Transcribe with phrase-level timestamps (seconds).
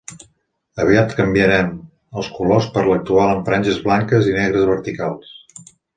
[0.85, 1.69] Aviat canviaren
[2.21, 5.37] els colors per l'actual amb franges blanques i negres verticals.